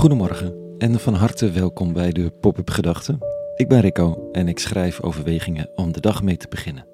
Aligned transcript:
Goedemorgen 0.00 0.74
en 0.78 1.00
van 1.00 1.14
harte 1.14 1.50
welkom 1.50 1.92
bij 1.92 2.12
de 2.12 2.30
Pop-up 2.40 2.70
Gedachten. 2.70 3.18
Ik 3.56 3.68
ben 3.68 3.80
Rico 3.80 4.28
en 4.32 4.48
ik 4.48 4.58
schrijf 4.58 5.00
overwegingen 5.00 5.70
om 5.74 5.92
de 5.92 6.00
dag 6.00 6.22
mee 6.22 6.36
te 6.36 6.48
beginnen. 6.48 6.86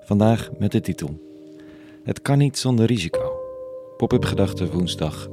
Vandaag 0.00 0.50
met 0.58 0.72
de 0.72 0.80
titel 0.80 1.20
Het 2.04 2.22
kan 2.22 2.38
niet 2.38 2.58
zonder 2.58 2.86
risico. 2.86 3.32
Pop-up 3.96 4.24
Gedachten 4.24 4.70
woensdag 4.70 5.28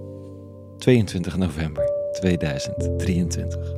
22 0.78 1.38
november 1.38 1.92
2023. 2.12 3.74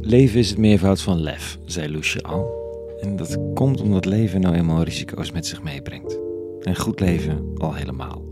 Leven 0.00 0.38
is 0.38 0.48
het 0.48 0.58
meervoud 0.58 1.00
van 1.00 1.20
lef, 1.20 1.58
zei 1.64 1.92
Loesje 1.92 2.22
al. 2.22 2.60
En 3.00 3.16
dat 3.16 3.38
komt 3.54 3.80
omdat 3.80 4.04
leven 4.04 4.40
nou 4.40 4.54
eenmaal 4.54 4.82
risico's 4.82 5.32
met 5.32 5.46
zich 5.46 5.62
meebrengt. 5.62 6.18
En 6.60 6.76
goed 6.76 7.00
leven 7.00 7.52
al 7.56 7.74
helemaal. 7.74 8.28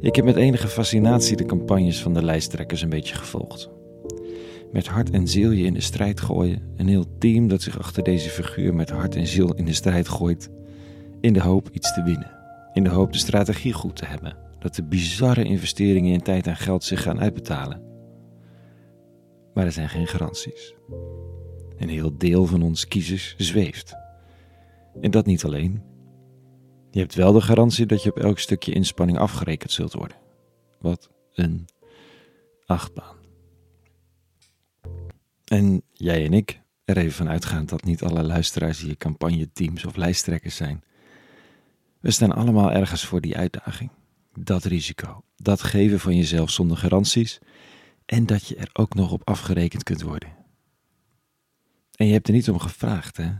Ik 0.00 0.16
heb 0.16 0.24
met 0.24 0.36
enige 0.36 0.68
fascinatie 0.68 1.36
de 1.36 1.44
campagnes 1.44 2.02
van 2.02 2.14
de 2.14 2.24
lijsttrekkers 2.24 2.82
een 2.82 2.88
beetje 2.88 3.14
gevolgd. 3.14 3.70
Met 4.72 4.86
hart 4.86 5.10
en 5.10 5.28
ziel 5.28 5.50
je 5.50 5.64
in 5.64 5.74
de 5.74 5.80
strijd 5.80 6.20
gooien. 6.20 6.62
Een 6.76 6.88
heel 6.88 7.04
team 7.18 7.48
dat 7.48 7.62
zich 7.62 7.78
achter 7.78 8.02
deze 8.02 8.28
figuur 8.28 8.74
met 8.74 8.90
hart 8.90 9.16
en 9.16 9.26
ziel 9.26 9.54
in 9.54 9.64
de 9.64 9.72
strijd 9.72 10.08
gooit. 10.08 10.50
In 11.20 11.32
de 11.32 11.40
hoop 11.40 11.68
iets 11.72 11.94
te 11.94 12.02
winnen. 12.02 12.30
In 12.72 12.84
de 12.84 12.90
hoop 12.90 13.12
de 13.12 13.18
strategie 13.18 13.72
goed 13.72 13.96
te 13.96 14.04
hebben. 14.04 14.36
Dat 14.58 14.74
de 14.74 14.82
bizarre 14.82 15.44
investeringen 15.44 16.12
in 16.12 16.22
tijd 16.22 16.46
en 16.46 16.56
geld 16.56 16.84
zich 16.84 17.02
gaan 17.02 17.20
uitbetalen. 17.20 17.82
Maar 19.54 19.64
er 19.64 19.72
zijn 19.72 19.88
geen 19.88 20.06
garanties. 20.06 20.74
Een 21.82 21.88
heel 21.88 22.18
deel 22.18 22.46
van 22.46 22.62
ons 22.62 22.88
kiezers 22.88 23.34
zweeft. 23.36 23.94
En 25.00 25.10
dat 25.10 25.26
niet 25.26 25.44
alleen. 25.44 25.82
Je 26.90 26.98
hebt 26.98 27.14
wel 27.14 27.32
de 27.32 27.40
garantie 27.40 27.86
dat 27.86 28.02
je 28.02 28.10
op 28.10 28.18
elk 28.18 28.38
stukje 28.38 28.72
inspanning 28.72 29.18
afgerekend 29.18 29.72
zult 29.72 29.92
worden. 29.92 30.16
Wat 30.80 31.10
een 31.34 31.66
achtbaan. 32.66 33.16
En 35.44 35.82
jij 35.92 36.24
en 36.24 36.32
ik, 36.32 36.60
er 36.84 36.96
even 36.96 37.12
van 37.12 37.28
uitgaand 37.28 37.68
dat 37.68 37.84
niet 37.84 38.02
alle 38.02 38.22
luisteraars 38.22 38.80
hier 38.80 38.96
campagneteams 38.96 39.84
of 39.84 39.96
lijsttrekkers 39.96 40.56
zijn. 40.56 40.84
We 42.00 42.10
staan 42.10 42.32
allemaal 42.32 42.72
ergens 42.72 43.04
voor 43.04 43.20
die 43.20 43.36
uitdaging. 43.36 43.90
Dat 44.34 44.64
risico, 44.64 45.24
dat 45.36 45.62
geven 45.62 46.00
van 46.00 46.16
jezelf 46.16 46.50
zonder 46.50 46.76
garanties 46.76 47.38
en 48.06 48.26
dat 48.26 48.46
je 48.46 48.56
er 48.56 48.70
ook 48.72 48.94
nog 48.94 49.12
op 49.12 49.28
afgerekend 49.28 49.82
kunt 49.82 50.02
worden. 50.02 50.41
En 51.96 52.06
je 52.06 52.12
hebt 52.12 52.28
er 52.28 52.34
niet 52.34 52.50
om 52.50 52.58
gevraagd, 52.58 53.16
hè? 53.16 53.30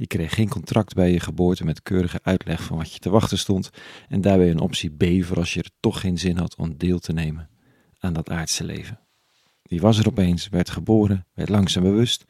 Je 0.00 0.06
kreeg 0.06 0.34
geen 0.34 0.48
contract 0.48 0.94
bij 0.94 1.12
je 1.12 1.20
geboorte 1.20 1.64
met 1.64 1.82
keurige 1.82 2.20
uitleg 2.22 2.62
van 2.62 2.76
wat 2.76 2.92
je 2.92 2.98
te 2.98 3.10
wachten 3.10 3.38
stond 3.38 3.70
en 4.08 4.20
daarbij 4.20 4.50
een 4.50 4.60
optie 4.60 4.90
B 4.90 5.24
voor 5.24 5.36
als 5.36 5.54
je 5.54 5.62
er 5.62 5.70
toch 5.80 6.00
geen 6.00 6.18
zin 6.18 6.38
had 6.38 6.56
om 6.56 6.76
deel 6.76 6.98
te 6.98 7.12
nemen 7.12 7.48
aan 7.98 8.12
dat 8.12 8.30
aardse 8.30 8.64
leven. 8.64 9.00
Die 9.62 9.80
was 9.80 9.98
er 9.98 10.06
opeens, 10.06 10.48
werd 10.48 10.70
geboren, 10.70 11.26
werd 11.34 11.48
langzaam 11.48 11.82
bewust 11.82 12.24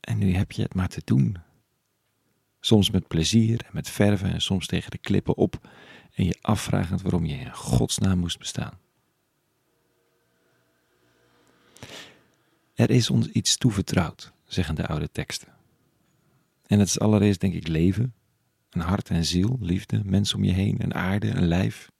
en 0.00 0.18
nu 0.18 0.34
heb 0.34 0.52
je 0.52 0.62
het 0.62 0.74
maar 0.74 0.88
te 0.88 1.02
doen. 1.04 1.36
Soms 2.60 2.90
met 2.90 3.08
plezier 3.08 3.60
en 3.64 3.70
met 3.72 3.88
verven 3.88 4.32
en 4.32 4.40
soms 4.40 4.66
tegen 4.66 4.90
de 4.90 4.98
klippen 4.98 5.36
op 5.36 5.68
en 6.14 6.24
je 6.24 6.38
afvragend 6.40 7.02
waarom 7.02 7.24
je 7.24 7.34
in 7.34 7.54
godsnaam 7.54 8.18
moest 8.18 8.38
bestaan. 8.38 8.78
Er 12.80 12.90
is 12.90 13.10
ons 13.10 13.26
iets 13.26 13.56
toevertrouwd, 13.56 14.32
zeggen 14.44 14.74
de 14.74 14.86
oude 14.86 15.10
teksten. 15.10 15.48
En 16.66 16.78
het 16.78 16.88
is 16.88 16.98
allereerst 16.98 17.40
denk 17.40 17.54
ik 17.54 17.68
leven, 17.68 18.14
een 18.70 18.80
hart 18.80 19.08
en 19.08 19.24
ziel, 19.24 19.56
liefde, 19.60 20.00
mensen 20.04 20.36
om 20.36 20.44
je 20.44 20.52
heen, 20.52 20.82
een 20.82 20.94
aarde, 20.94 21.28
een 21.28 21.46
lijf. 21.46 21.90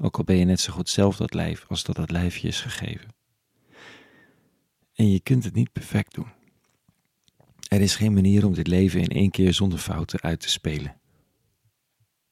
Ook 0.00 0.16
al 0.16 0.24
ben 0.24 0.36
je 0.36 0.44
net 0.44 0.60
zo 0.60 0.72
goed 0.72 0.88
zelf 0.88 1.16
dat 1.16 1.34
lijf 1.34 1.64
als 1.68 1.84
dat 1.84 1.96
dat 1.96 2.10
lijfje 2.10 2.48
is 2.48 2.60
gegeven. 2.60 3.08
En 4.94 5.10
je 5.10 5.20
kunt 5.20 5.44
het 5.44 5.54
niet 5.54 5.72
perfect 5.72 6.14
doen. 6.14 6.32
Er 7.68 7.80
is 7.80 7.96
geen 7.96 8.14
manier 8.14 8.46
om 8.46 8.54
dit 8.54 8.66
leven 8.66 9.00
in 9.00 9.10
één 9.10 9.30
keer 9.30 9.54
zonder 9.54 9.78
fouten 9.78 10.20
uit 10.20 10.40
te 10.40 10.48
spelen. 10.48 11.00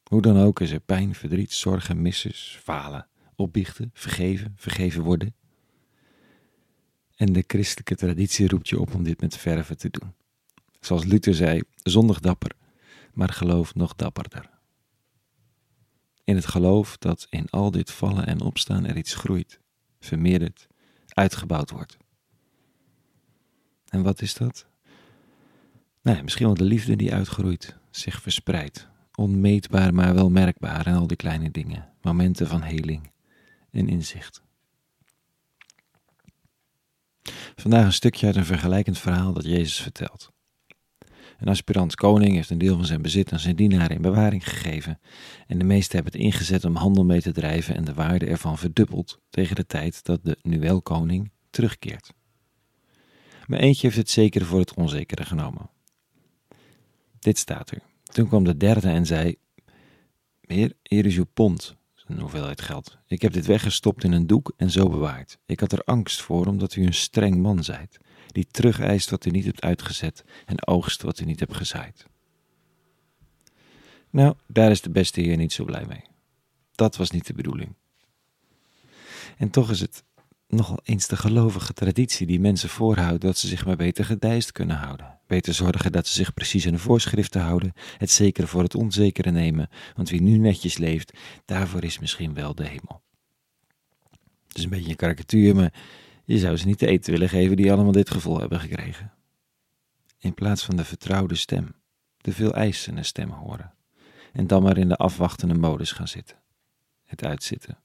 Hoe 0.03 0.21
dan 0.21 0.37
ook 0.37 0.59
is 0.59 0.71
er 0.71 0.79
pijn, 0.79 1.15
verdriet, 1.15 1.53
zorgen, 1.53 2.01
misses, 2.01 2.59
falen, 2.63 3.07
opbiechten, 3.35 3.89
vergeven, 3.93 4.53
vergeven 4.55 5.03
worden. 5.03 5.35
En 7.15 7.33
de 7.33 7.43
christelijke 7.47 7.95
traditie 7.95 8.47
roept 8.47 8.69
je 8.69 8.79
op 8.79 8.93
om 8.93 9.03
dit 9.03 9.21
met 9.21 9.37
verven 9.37 9.77
te 9.77 9.89
doen. 9.89 10.13
Zoals 10.79 11.03
Luther 11.03 11.33
zei, 11.33 11.61
zondig 11.75 12.19
dapper, 12.19 12.51
maar 13.13 13.29
geloof 13.29 13.75
nog 13.75 13.95
dapperder. 13.95 14.49
In 16.23 16.35
het 16.35 16.45
geloof 16.45 16.97
dat 16.97 17.27
in 17.29 17.49
al 17.49 17.71
dit 17.71 17.91
vallen 17.91 18.25
en 18.25 18.41
opstaan 18.41 18.85
er 18.85 18.97
iets 18.97 19.15
groeit, 19.15 19.59
vermeerdert, 19.99 20.67
uitgebouwd 21.07 21.71
wordt. 21.71 21.97
En 23.89 24.03
wat 24.03 24.21
is 24.21 24.33
dat? 24.33 24.67
Nou, 26.01 26.23
misschien 26.23 26.45
wel 26.45 26.55
de 26.55 26.63
liefde 26.63 26.95
die 26.95 27.13
uitgroeit, 27.13 27.75
zich 27.89 28.21
verspreidt, 28.21 28.87
onmeetbaar 29.15 29.93
maar 29.93 30.13
wel 30.13 30.29
merkbaar 30.29 30.85
en 30.85 30.95
al 30.95 31.07
die 31.07 31.17
kleine 31.17 31.51
dingen, 31.51 31.93
momenten 32.01 32.47
van 32.47 32.61
heling 32.61 33.11
en 33.71 33.89
inzicht. 33.89 34.44
Vandaag 37.65 37.85
een 37.85 37.93
stukje 37.93 38.25
uit 38.25 38.35
een 38.35 38.45
vergelijkend 38.45 38.99
verhaal 38.99 39.33
dat 39.33 39.45
Jezus 39.45 39.81
vertelt. 39.81 40.31
Een 41.37 41.47
aspirant 41.47 41.95
koning 41.95 42.33
heeft 42.33 42.49
een 42.49 42.57
deel 42.57 42.75
van 42.75 42.85
zijn 42.85 43.01
bezit 43.01 43.31
aan 43.31 43.39
zijn 43.39 43.55
dienaren 43.55 43.95
in 43.95 44.01
bewaring 44.01 44.49
gegeven 44.49 44.99
en 45.47 45.57
de 45.57 45.63
meesten 45.63 45.95
hebben 45.95 46.13
het 46.13 46.21
ingezet 46.21 46.65
om 46.65 46.75
handel 46.75 47.05
mee 47.05 47.21
te 47.21 47.31
drijven 47.31 47.75
en 47.75 47.85
de 47.85 47.93
waarde 47.93 48.25
ervan 48.25 48.57
verdubbeld 48.57 49.19
tegen 49.29 49.55
de 49.55 49.65
tijd 49.65 50.03
dat 50.03 50.19
de 50.23 50.37
nu 50.41 50.59
wel 50.59 50.81
koning 50.81 51.31
terugkeert. 51.49 52.13
Maar 53.45 53.59
eentje 53.59 53.87
heeft 53.87 53.99
het 53.99 54.09
zekere 54.09 54.45
voor 54.45 54.59
het 54.59 54.73
onzekere 54.73 55.25
genomen. 55.25 55.69
Dit 57.19 57.37
staat 57.37 57.71
er. 57.71 57.81
Toen 58.03 58.27
kwam 58.27 58.43
de 58.43 58.57
derde 58.57 58.89
en 58.89 59.05
zei: 59.05 59.35
Heer, 60.41 60.73
hier 60.83 61.05
is 61.05 61.17
uw 61.17 61.27
pond, 61.33 61.75
een 62.05 62.19
hoeveelheid 62.19 62.61
geld. 62.61 62.97
Ik 63.07 63.21
heb 63.21 63.33
dit 63.33 63.45
weggestopt 63.45 64.03
in 64.03 64.11
een 64.11 64.27
doek 64.27 64.53
en 64.57 64.71
zo 64.71 64.89
bewaard. 64.89 65.37
Ik 65.45 65.59
had 65.59 65.71
er 65.71 65.83
angst 65.83 66.21
voor, 66.21 66.45
omdat 66.45 66.75
u 66.75 66.85
een 66.85 66.93
streng 66.93 67.41
man 67.41 67.63
zijt, 67.63 67.97
die 68.27 68.47
terugeist 68.51 69.09
wat 69.09 69.25
u 69.25 69.29
niet 69.29 69.45
hebt 69.45 69.61
uitgezet 69.61 70.23
en 70.45 70.67
oogst 70.67 71.01
wat 71.01 71.19
u 71.19 71.25
niet 71.25 71.39
hebt 71.39 71.55
gezaaid. 71.55 72.05
Nou, 74.09 74.35
daar 74.47 74.71
is 74.71 74.81
de 74.81 74.89
beste 74.89 75.21
heer 75.21 75.37
niet 75.37 75.53
zo 75.53 75.65
blij 75.65 75.85
mee. 75.85 76.03
Dat 76.71 76.95
was 76.95 77.11
niet 77.11 77.27
de 77.27 77.33
bedoeling. 77.33 77.73
En 79.37 79.49
toch 79.49 79.69
is 79.69 79.79
het 79.79 80.03
nogal 80.47 80.79
eens 80.83 81.07
de 81.07 81.17
gelovige 81.17 81.73
traditie 81.73 82.27
die 82.27 82.39
mensen 82.39 82.69
voorhoudt 82.69 83.21
dat 83.21 83.37
ze 83.37 83.47
zich 83.47 83.65
maar 83.65 83.75
beter 83.75 84.05
gedijst 84.05 84.51
kunnen 84.51 84.75
houden. 84.75 85.19
Beter 85.27 85.53
zorgen 85.53 85.91
dat 85.91 86.07
ze 86.07 86.13
zich 86.13 86.33
precies 86.33 86.65
aan 86.65 86.71
de 86.71 86.79
voorschriften 86.79 87.41
houden, 87.41 87.73
het 87.97 88.11
zekere 88.11 88.47
voor 88.47 88.63
het 88.63 88.75
onzekere 88.75 89.31
nemen, 89.31 89.69
want 89.95 90.09
wie 90.09 90.21
nu 90.21 90.37
netjes 90.37 90.77
leeft, 90.77 91.13
daarvoor 91.45 91.83
is 91.83 91.99
misschien 91.99 92.33
wel 92.33 92.55
de 92.55 92.67
hemel. 92.67 93.03
Het 94.47 94.57
is 94.57 94.63
een 94.63 94.69
beetje 94.69 94.89
een 94.89 94.95
karikatuur, 94.95 95.55
maar 95.55 95.73
je 96.25 96.39
zou 96.39 96.57
ze 96.57 96.65
niet 96.65 96.77
te 96.77 96.87
eten 96.87 97.11
willen 97.11 97.29
geven 97.29 97.55
die 97.55 97.71
allemaal 97.71 97.91
dit 97.91 98.09
gevoel 98.09 98.39
hebben 98.39 98.59
gekregen. 98.59 99.13
In 100.19 100.33
plaats 100.33 100.65
van 100.65 100.75
de 100.75 100.85
vertrouwde 100.85 101.35
stem, 101.35 101.75
de 102.17 102.31
veel 102.31 102.53
eisende 102.53 103.03
stem 103.03 103.29
horen. 103.29 103.73
En 104.33 104.47
dan 104.47 104.63
maar 104.63 104.77
in 104.77 104.89
de 104.89 104.95
afwachtende 104.95 105.53
modus 105.53 105.91
gaan 105.91 106.07
zitten. 106.07 106.37
Het 107.03 107.25
uitzitten. 107.25 107.77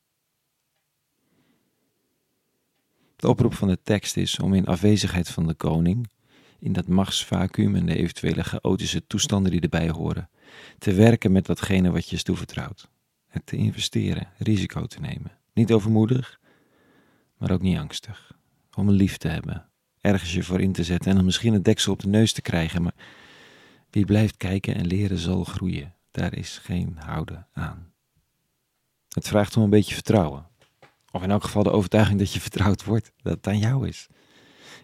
De 3.20 3.28
oproep 3.28 3.54
van 3.54 3.68
de 3.68 3.78
tekst 3.82 4.16
is 4.16 4.38
om 4.38 4.54
in 4.54 4.66
afwezigheid 4.66 5.28
van 5.28 5.46
de 5.46 5.54
koning, 5.54 6.10
in 6.58 6.72
dat 6.72 6.86
machtsvacuum 6.86 7.74
en 7.74 7.86
de 7.86 7.96
eventuele 7.96 8.42
chaotische 8.42 9.06
toestanden 9.06 9.50
die 9.50 9.60
erbij 9.60 9.90
horen, 9.90 10.30
te 10.78 10.92
werken 10.92 11.32
met 11.32 11.46
datgene 11.46 11.90
wat 11.90 12.08
je 12.08 12.16
is 12.16 12.22
toevertrouwd. 12.22 12.90
Het 13.26 13.46
te 13.46 13.56
investeren, 13.56 14.28
risico 14.38 14.86
te 14.86 15.00
nemen. 15.00 15.38
Niet 15.52 15.72
overmoedig, 15.72 16.40
maar 17.38 17.50
ook 17.50 17.62
niet 17.62 17.78
angstig. 17.78 18.32
Om 18.76 18.88
een 18.88 18.94
lief 18.94 19.16
te 19.16 19.28
hebben, 19.28 19.68
ergens 20.00 20.32
je 20.34 20.42
voor 20.42 20.60
in 20.60 20.72
te 20.72 20.84
zetten 20.84 21.10
en 21.10 21.16
dan 21.16 21.24
misschien 21.24 21.54
een 21.54 21.62
deksel 21.62 21.92
op 21.92 22.00
de 22.00 22.08
neus 22.08 22.32
te 22.32 22.42
krijgen, 22.42 22.82
maar 22.82 22.94
wie 23.90 24.04
blijft 24.04 24.36
kijken 24.36 24.74
en 24.74 24.86
leren 24.86 25.18
zal 25.18 25.44
groeien. 25.44 25.94
Daar 26.10 26.36
is 26.36 26.58
geen 26.58 26.96
houden 26.98 27.46
aan. 27.52 27.92
Het 29.08 29.28
vraagt 29.28 29.56
om 29.56 29.62
een 29.62 29.70
beetje 29.70 29.94
vertrouwen. 29.94 30.49
Of 31.12 31.22
in 31.22 31.30
elk 31.30 31.44
geval 31.44 31.62
de 31.62 31.70
overtuiging 31.70 32.18
dat 32.18 32.32
je 32.32 32.40
vertrouwd 32.40 32.84
wordt, 32.84 33.12
dat 33.22 33.32
het 33.32 33.46
aan 33.46 33.58
jou 33.58 33.88
is. 33.88 34.08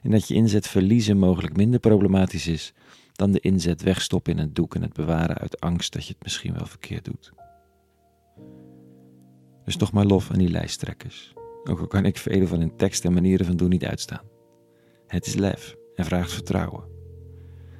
En 0.02 0.10
dat 0.10 0.28
je 0.28 0.34
inzet 0.34 0.68
verliezen 0.68 1.18
mogelijk 1.18 1.56
minder 1.56 1.80
problematisch 1.80 2.46
is 2.46 2.72
dan 3.12 3.32
de 3.32 3.40
inzet 3.40 3.82
wegstoppen 3.82 4.32
in 4.32 4.38
het 4.38 4.54
doek 4.54 4.74
en 4.74 4.82
het 4.82 4.92
bewaren 4.92 5.38
uit 5.38 5.60
angst 5.60 5.92
dat 5.92 6.06
je 6.06 6.12
het 6.12 6.22
misschien 6.22 6.54
wel 6.54 6.66
verkeerd 6.66 7.04
doet. 7.04 7.32
Dus 9.64 9.76
nog 9.76 9.92
maar 9.92 10.04
lof 10.04 10.30
aan 10.30 10.38
die 10.38 10.48
lijsttrekkers. 10.48 11.34
Ook 11.64 11.80
al 11.80 11.86
kan 11.86 12.04
ik 12.04 12.16
vele 12.16 12.46
van 12.46 12.58
hun 12.58 12.76
tekst 12.76 13.04
en 13.04 13.12
manieren 13.12 13.46
van 13.46 13.56
doen 13.56 13.68
niet 13.68 13.84
uitstaan. 13.84 14.24
Het 15.06 15.26
is 15.26 15.34
lef 15.34 15.76
en 15.94 16.04
vraagt 16.04 16.32
vertrouwen. 16.32 16.84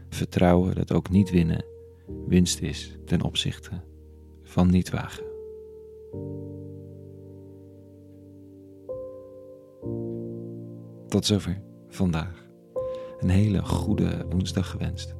Vertrouwen 0.08 0.75
dat 0.75 0.93
ook 0.93 1.10
niet 1.10 1.31
winnen 1.31 1.64
winst 2.26 2.60
is 2.60 2.96
ten 3.04 3.22
opzichte 3.22 3.84
van 4.43 4.70
niet 4.70 4.90
wagen. 4.90 5.36
Tot 11.17 11.27
zover 11.27 11.61
vandaag. 11.89 12.47
Een 13.21 13.29
hele 13.29 13.63
goede 13.63 14.27
woensdag 14.31 14.71
gewenst. 14.71 15.15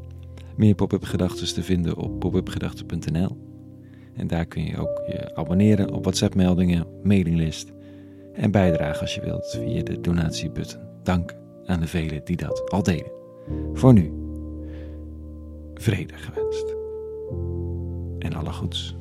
Meer 0.57 0.75
pop-up 0.75 1.03
gedachten 1.03 1.55
te 1.55 1.63
vinden 1.63 1.97
op 1.97 2.19
popupgedachten.nl. 2.19 3.37
En 4.15 4.27
daar 4.27 4.47
kun 4.47 4.65
je 4.65 4.79
ook 4.79 5.03
je 5.07 5.35
abonneren 5.35 5.93
op 5.93 6.03
WhatsApp-meldingen, 6.03 6.87
mailinglist 7.03 7.73
en 8.33 8.51
bijdragen 8.51 9.01
als 9.01 9.15
je 9.15 9.21
wilt 9.21 9.47
via 9.47 9.83
de 9.83 10.01
donatiebutton. 10.01 10.81
Dank 11.03 11.35
aan 11.67 11.81
de 11.81 11.87
velen 11.87 12.25
die 12.25 12.37
dat 12.37 12.71
al 12.71 12.83
deden. 12.83 13.13
Voor 13.73 13.93
nu, 13.93 14.13
vrede 15.75 16.15
gewenst. 16.17 16.75
En 18.19 18.35
alle 18.35 18.53
goeds. 18.53 18.97